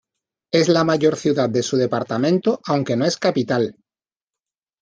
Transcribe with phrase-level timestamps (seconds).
[0.51, 3.75] Es la mayor ciudad de su departamento aunque no es capital.